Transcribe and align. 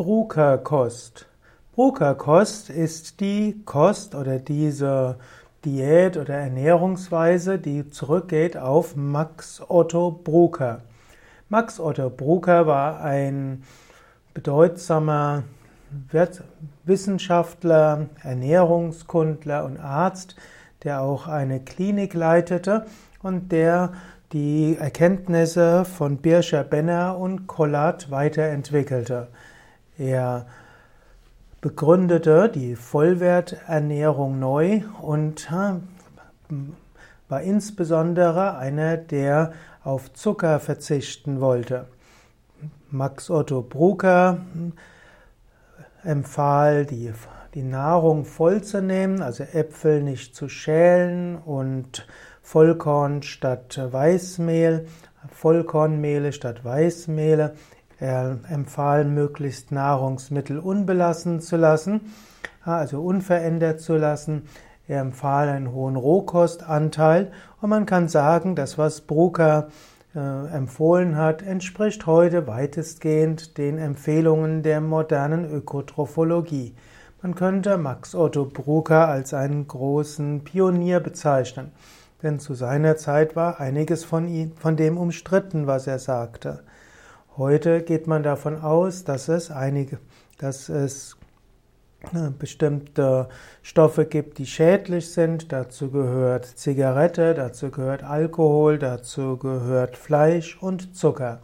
Brukerkost. 0.00 1.26
Brukerkost 1.74 2.70
ist 2.70 3.20
die 3.20 3.60
Kost 3.66 4.14
oder 4.14 4.38
diese 4.38 5.18
Diät 5.66 6.16
oder 6.16 6.36
Ernährungsweise, 6.36 7.58
die 7.58 7.90
zurückgeht 7.90 8.56
auf 8.56 8.96
Max 8.96 9.60
Otto 9.68 10.10
Bruker. 10.10 10.80
Max 11.50 11.78
Otto 11.78 12.08
Bruker 12.08 12.66
war 12.66 13.02
ein 13.02 13.62
bedeutsamer 14.32 15.42
Wissenschaftler, 16.84 18.06
Ernährungskundler 18.22 19.66
und 19.66 19.76
Arzt, 19.76 20.34
der 20.82 21.02
auch 21.02 21.26
eine 21.26 21.60
Klinik 21.60 22.14
leitete 22.14 22.86
und 23.22 23.52
der 23.52 23.92
die 24.32 24.78
Erkenntnisse 24.80 25.84
von 25.84 26.16
Birscher 26.16 26.64
Benner 26.64 27.18
und 27.18 27.46
Collat 27.46 28.10
weiterentwickelte. 28.10 29.28
Er 30.00 30.46
begründete 31.60 32.48
die 32.48 32.74
Vollwerternährung 32.74 34.38
neu 34.38 34.80
und 35.02 35.52
war 37.28 37.42
insbesondere 37.42 38.56
einer, 38.56 38.96
der 38.96 39.52
auf 39.84 40.10
Zucker 40.14 40.58
verzichten 40.58 41.42
wollte. 41.42 41.84
Max 42.90 43.30
Otto 43.30 43.60
Brucker 43.60 44.38
empfahl, 46.02 46.86
die, 46.86 47.12
die 47.52 47.62
Nahrung 47.62 48.24
vollzunehmen, 48.24 49.20
also 49.20 49.44
Äpfel 49.44 50.02
nicht 50.02 50.34
zu 50.34 50.48
schälen 50.48 51.36
und 51.36 52.06
Vollkorn 52.40 53.22
statt 53.22 53.78
Weißmehl, 53.90 54.86
Vollkornmehle 55.30 56.32
statt 56.32 56.64
Weißmehle. 56.64 57.54
Er 58.00 58.38
empfahl, 58.48 59.04
möglichst 59.04 59.72
Nahrungsmittel 59.72 60.58
unbelassen 60.58 61.40
zu 61.40 61.56
lassen, 61.56 62.12
also 62.64 63.02
unverändert 63.02 63.80
zu 63.80 63.96
lassen. 63.96 64.44
Er 64.88 65.02
empfahl 65.02 65.50
einen 65.50 65.72
hohen 65.72 65.96
Rohkostanteil 65.96 67.30
und 67.60 67.68
man 67.68 67.84
kann 67.84 68.08
sagen, 68.08 68.56
das, 68.56 68.78
was 68.78 69.02
Brucker 69.02 69.68
äh, 70.16 70.18
empfohlen 70.18 71.16
hat, 71.16 71.42
entspricht 71.42 72.06
heute 72.06 72.46
weitestgehend 72.46 73.58
den 73.58 73.78
Empfehlungen 73.78 74.62
der 74.62 74.80
modernen 74.80 75.44
Ökotrophologie. 75.44 76.74
Man 77.22 77.34
könnte 77.34 77.76
Max 77.76 78.14
Otto 78.14 78.46
Brucker 78.46 79.08
als 79.08 79.34
einen 79.34 79.68
großen 79.68 80.42
Pionier 80.42 81.00
bezeichnen, 81.00 81.70
denn 82.22 82.40
zu 82.40 82.54
seiner 82.54 82.96
Zeit 82.96 83.36
war 83.36 83.60
einiges 83.60 84.04
von, 84.04 84.26
ihm, 84.26 84.52
von 84.56 84.76
dem 84.76 84.96
umstritten, 84.96 85.66
was 85.66 85.86
er 85.86 85.98
sagte. 85.98 86.64
Heute 87.36 87.82
geht 87.82 88.06
man 88.08 88.22
davon 88.22 88.60
aus, 88.60 89.04
dass 89.04 89.28
es 89.28 89.50
einige, 89.50 89.98
dass 90.38 90.68
es 90.68 91.16
äh, 92.12 92.30
bestimmte 92.36 93.28
Stoffe 93.62 94.04
gibt, 94.04 94.38
die 94.38 94.46
schädlich 94.46 95.12
sind. 95.12 95.52
Dazu 95.52 95.90
gehört 95.90 96.44
Zigarette, 96.44 97.34
dazu 97.34 97.70
gehört 97.70 98.02
Alkohol, 98.02 98.78
dazu 98.78 99.36
gehört 99.36 99.96
Fleisch 99.96 100.58
und 100.60 100.96
Zucker. 100.96 101.40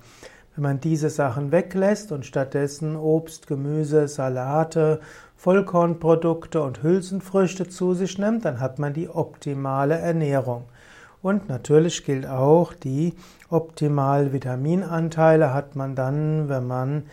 Wenn 0.55 0.63
man 0.63 0.81
diese 0.81 1.09
Sachen 1.09 1.53
weglässt 1.53 2.11
und 2.11 2.27
stattdessen 2.27 2.97
Obst, 2.97 3.47
Gemüse, 3.47 4.09
Salate, 4.09 5.01
Vollkornprodukte 5.37 6.63
und 6.63 6.83
Hülsenfrüchte 6.83 7.69
zu 7.69 7.95
sich 7.95 8.19
nimmt, 8.19 8.45
dann 8.45 8.59
hat 8.59 8.81
man 8.81 8.93
die 8.93 9.09
optimale 9.09 9.99
Ernährung. 9.99 10.65
Und 11.23 11.49
natürlich 11.49 12.05
gilt 12.05 12.27
auch, 12.27 12.73
die 12.73 13.15
optimalen 13.51 14.33
Vitaminanteile 14.33 15.53
hat 15.53 15.77
man 15.77 15.95
dann, 15.95 16.49
wenn 16.49 16.67
man 16.67 17.05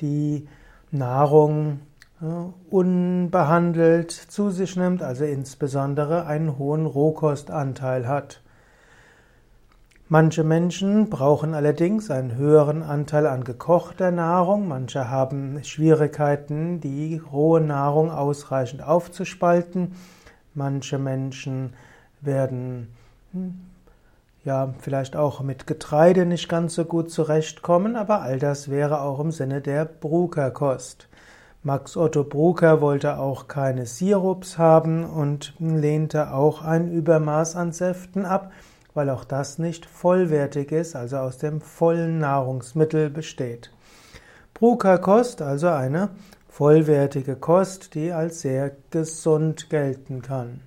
die 0.00 0.46
Nahrung 0.90 1.80
unbehandelt 2.70 4.12
zu 4.12 4.50
sich 4.50 4.76
nimmt, 4.76 5.02
also 5.02 5.24
insbesondere 5.24 6.26
einen 6.26 6.56
hohen 6.56 6.86
Rohkostanteil 6.86 8.06
hat. 8.06 8.40
Manche 10.08 10.44
Menschen 10.44 11.08
brauchen 11.08 11.54
allerdings 11.54 12.10
einen 12.10 12.36
höheren 12.36 12.82
Anteil 12.82 13.26
an 13.26 13.44
gekochter 13.44 14.10
Nahrung, 14.10 14.68
manche 14.68 15.08
haben 15.08 15.64
Schwierigkeiten, 15.64 16.80
die 16.80 17.16
rohe 17.32 17.62
Nahrung 17.62 18.10
ausreichend 18.10 18.82
aufzuspalten, 18.82 19.94
manche 20.54 20.98
Menschen 20.98 21.72
werden 22.20 22.88
ja 24.44 24.74
vielleicht 24.80 25.16
auch 25.16 25.40
mit 25.40 25.66
Getreide 25.66 26.26
nicht 26.26 26.48
ganz 26.48 26.74
so 26.74 26.84
gut 26.84 27.10
zurechtkommen, 27.10 27.96
aber 27.96 28.22
all 28.22 28.38
das 28.38 28.70
wäre 28.70 29.00
auch 29.02 29.20
im 29.20 29.30
Sinne 29.30 29.60
der 29.60 29.84
Brukerkost. 29.84 31.08
Max 31.64 31.96
Otto 31.96 32.24
Brucker 32.24 32.80
wollte 32.80 33.18
auch 33.18 33.46
keine 33.46 33.86
Sirups 33.86 34.58
haben 34.58 35.04
und 35.04 35.54
lehnte 35.60 36.32
auch 36.32 36.62
ein 36.62 36.90
Übermaß 36.90 37.54
an 37.54 37.70
Säften 37.70 38.24
ab, 38.24 38.50
weil 38.94 39.08
auch 39.10 39.24
das 39.24 39.58
nicht 39.58 39.86
vollwertig 39.86 40.72
ist, 40.72 40.96
also 40.96 41.18
aus 41.18 41.38
dem 41.38 41.60
vollen 41.60 42.18
Nahrungsmittel 42.18 43.10
besteht. 43.10 43.70
Brucker-Kost, 44.54 45.40
also 45.40 45.68
eine 45.68 46.10
vollwertige 46.48 47.36
Kost, 47.36 47.94
die 47.94 48.12
als 48.12 48.40
sehr 48.40 48.72
gesund 48.90 49.70
gelten 49.70 50.20
kann. 50.20 50.60